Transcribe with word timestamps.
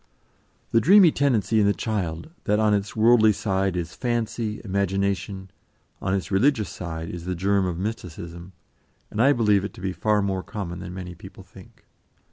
The 0.71 0.81
dreamy 0.81 1.11
tendency 1.11 1.59
in 1.59 1.67
the 1.67 1.75
child, 1.75 2.31
that 2.45 2.57
on 2.57 2.73
its 2.73 2.95
worldly 2.95 3.33
side 3.33 3.77
is 3.77 3.93
fancy, 3.93 4.59
imagination, 4.65 5.51
on 6.01 6.15
its 6.15 6.31
religious 6.31 6.69
side 6.71 7.11
is 7.11 7.25
the 7.25 7.35
germ 7.35 7.67
of 7.67 7.77
mysticism, 7.77 8.53
and 9.11 9.21
I 9.21 9.31
believe 9.31 9.63
it 9.63 9.75
to 9.75 9.79
be 9.81 9.93
far 9.93 10.23
more 10.23 10.41
common 10.41 10.79
than 10.79 10.95
many 10.95 11.13
people 11.13 11.43
think. 11.43 11.85